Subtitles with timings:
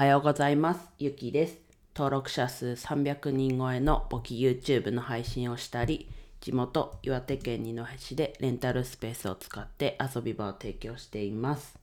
[0.00, 0.80] はようございます。
[0.98, 1.58] ゆきです。
[1.94, 6.08] 登録者数300人超えの簿記 YouTube の配信をしたり、
[6.40, 11.78] 地元岩手県二戸市でレンタルスペースを使って遊び場を提供しています。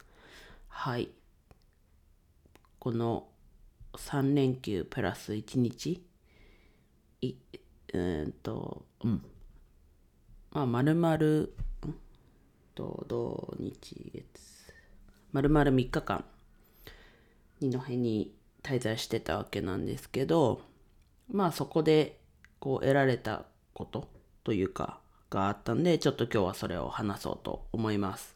[0.68, 1.10] はい。
[2.80, 3.28] この
[3.94, 6.04] 3連休プラス1日、
[7.22, 7.36] い、
[7.94, 9.24] うーんと、うん。
[10.54, 11.54] まあ、まるまる、
[11.86, 11.94] ん？
[12.74, 14.26] と、土日月、
[15.32, 16.26] まるまる3日間、
[17.60, 18.34] 二戸に
[18.64, 20.62] 滞在してたわけなんですけど、
[21.32, 22.20] まあそこで
[22.60, 24.08] こう得られたこと
[24.44, 25.00] というか
[25.30, 28.36] があったんで、ちょっと今日はそれを話そうと思います。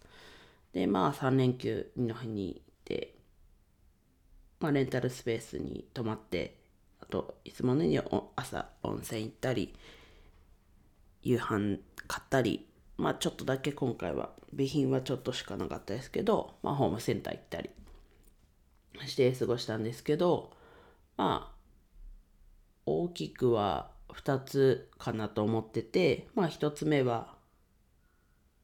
[0.73, 3.15] で、まあ3連休二戸に行って、
[4.59, 6.55] まあレンタルスペースに泊まって、
[7.01, 9.73] あといつものように朝温泉行ったり、
[11.23, 17.69] 夕飯買ったり、まあちょっとだけ今回は備品はちょっとしかなかったですけど、まあホームセンター行ったり
[19.07, 20.51] して過ごしたんですけど
[21.17, 21.55] まあ
[22.85, 27.35] 大きくは2つかなと思っててまあ1つ目は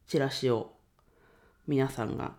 [0.06, 0.72] チラシを
[1.66, 2.34] 皆さんが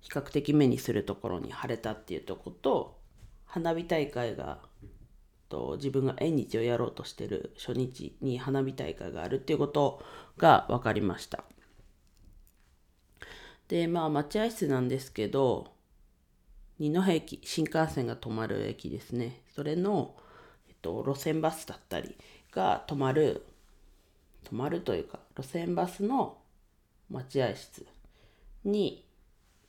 [0.00, 2.98] 比較的目にするところに貼れたっていうとこと
[3.44, 4.58] 花火大会が
[5.50, 10.02] と自分が縁日をやろうとしてる初日に花火大会があるっていうこと
[10.38, 11.44] が分かりました。
[13.68, 15.72] でまあ待合室なんですけど
[16.80, 19.42] 二戸駅新幹線が止まる駅ですね。
[19.54, 20.16] それの、
[20.66, 22.16] えっと、路線バスだったり
[22.52, 23.46] が止まる
[24.44, 26.38] 止まるというか路線バスの
[27.10, 27.86] 待合室
[28.64, 29.06] に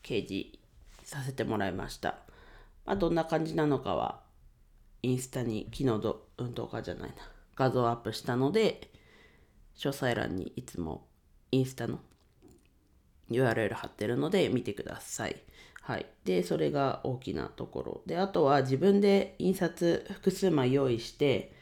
[0.04, 0.58] 掲示
[1.04, 2.20] させてもらいました、
[2.86, 4.22] まあ、どんな感じなのかは
[5.04, 7.16] インスタに昨日ど、うん、動画じゃないな。
[7.56, 8.90] 画像アップしたので
[9.76, 11.06] 詳細欄にいつも
[11.52, 12.00] インスタの
[13.30, 15.36] URL 貼ってるので見てください。
[15.82, 16.06] はい。
[16.26, 18.02] で、それが大きなところ。
[18.06, 21.54] で、あとは自分で印刷複数枚用意して、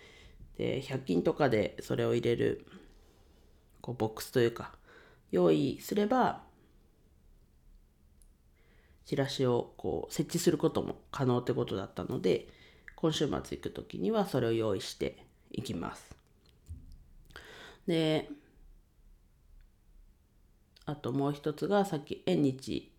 [0.58, 2.66] で、100均とかでそれを入れる、
[3.82, 4.76] こう、ボックスというか、
[5.32, 6.44] 用意すれば、
[9.06, 12.48] チラシをこう設置することも可能ってことだったので、
[12.96, 16.16] 今週末行くときにはそれを用意していきます。
[17.88, 18.30] で、
[20.86, 22.92] あともう一つがさっき縁日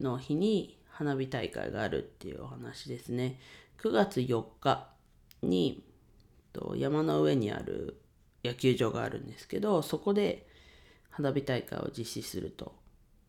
[0.00, 3.38] の日に花火大会があるっていうお話ですね。
[3.82, 4.88] 9月4日
[5.42, 5.82] に
[6.76, 8.00] 山の上にある
[8.44, 10.46] 野球場があるんですけど、そこで
[11.10, 12.74] 花火大会を実施すると。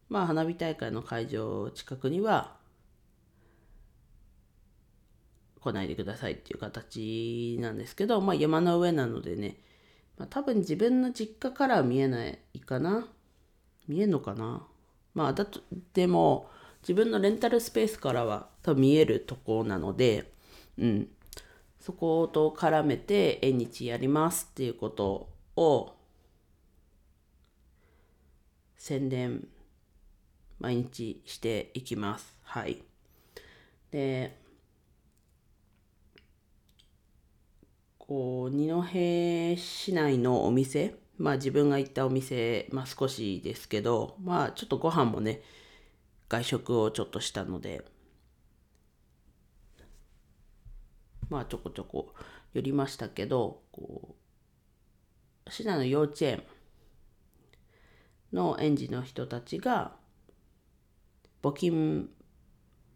[0.10, 2.58] まあ花火大会の会場近くには
[5.62, 9.58] 来ないでくださいっていう形なんですけど、まあ山の上なのでね、
[10.18, 13.08] まあ、多分自分の実家からは見えないかな。
[13.88, 14.66] 見えんのかな
[15.14, 15.60] まあだと
[15.94, 16.50] でも
[16.81, 20.31] 自分のレンタルスペースからは多分見えるとこなので
[20.78, 21.08] うん。
[21.80, 25.96] そこと絡めて縁日やりますっていうことを
[28.78, 29.47] 宣伝
[30.59, 32.38] 毎日していきます。
[32.44, 32.84] はい。
[33.90, 34.40] で
[37.98, 38.84] こう二戸
[39.59, 45.42] 市内のお店まあ自分が行ったお店、まあ少しですけど、まあちょっとご飯もね、
[46.31, 47.84] 外食をちょっとしたので、
[51.30, 52.14] まあちょこちょこ
[52.53, 54.16] 寄りましたけど、こ
[55.46, 56.44] う、市内の幼稚園
[58.31, 59.92] の園児の人たちが、
[61.44, 62.09] 募金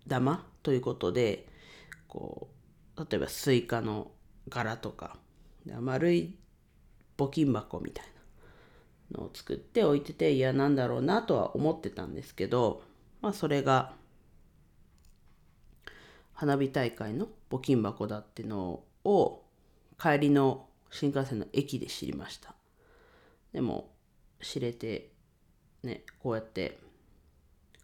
[0.07, 1.45] 玉ということで、
[2.07, 2.47] こ
[2.95, 4.11] う、例えばスイカの
[4.47, 5.17] 柄とか、
[5.81, 6.37] 丸い
[7.17, 8.15] 募金箱みたいな。
[9.19, 12.81] のを作って置いてていやなんだろうなとは思ってたんですけど
[13.25, 13.91] まあそれが
[16.33, 19.41] 花火大会の募金箱だってのを
[19.99, 22.53] 帰りの新幹線の駅で知りました。
[23.51, 23.89] でも
[24.43, 25.09] 知れて
[25.81, 26.77] ねこうやって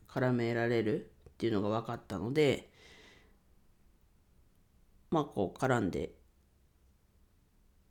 [0.07, 2.69] 絡められるっていうのが分かったので
[5.09, 6.11] まあこう絡んで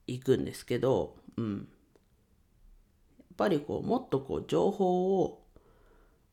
[0.06, 1.56] いくんですけどうん。
[1.58, 5.49] やっぱりこうもっとこう情報を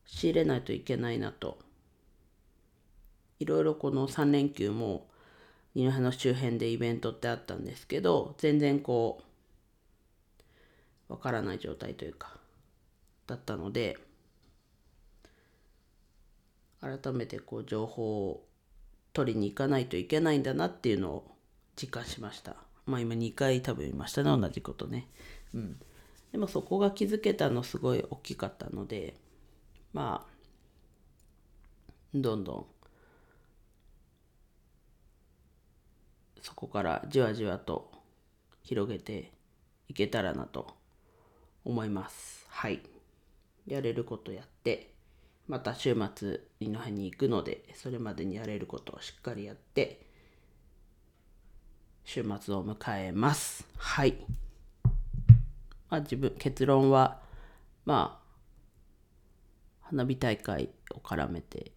[0.08, 1.60] 仕入れないといけないなと。
[3.40, 5.08] いろいろこの3連休も
[5.76, 9.22] 二戸の周辺でイベントってあったんですけど全然こ
[11.10, 12.36] うわからない状態というか
[13.28, 14.00] だったので
[16.82, 18.44] 改めてこう情報を
[19.14, 21.36] 取りに行かないといけないんだなっていうのを
[21.76, 22.56] 実感しました。
[22.86, 25.08] まあ今2回多分言いましたね同じことね。
[25.54, 25.80] うん。
[26.32, 29.16] でもそこが気づけたのすごい大きかったので
[29.94, 30.38] まあ
[32.14, 32.66] どんどん
[36.42, 37.92] そこからじわじわと
[38.64, 39.32] 広げて
[39.88, 40.76] いけたらなと
[41.66, 42.46] 思います。
[42.50, 42.82] はい。
[43.66, 44.94] やれることやって
[45.48, 50.06] また週末二戸に行くのでそれまでにやれることをしっかりやって
[52.06, 53.68] 週末を迎えます。
[53.78, 54.16] はい。
[55.90, 57.20] まあ自分結論は
[57.86, 58.27] まあ
[59.90, 61.72] 花火大会を絡めて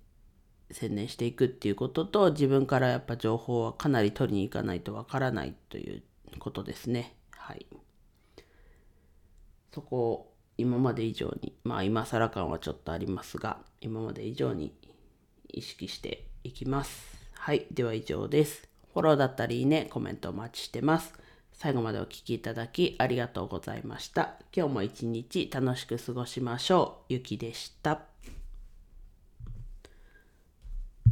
[0.73, 6.03] 宣伝していくっていうことと自分からやっぱ情報はかなり取りに行かないとわからないという
[6.39, 7.15] ことですね。
[7.31, 7.67] はい。
[9.73, 14.75] そこを今まで以上にまあ今更感はちょっとありますが今まで以上に
[15.49, 17.05] 意識していきます。
[17.35, 17.67] はい。
[17.73, 18.69] では以上です。
[18.93, 21.15] フォローだったりいいねコメントお待ちしてます。
[21.61, 24.37] 最後までお聴きいただきありがとうございました。
[24.51, 27.12] 今日も一日楽しく過ごしましょう。
[27.12, 28.01] ゆきでした。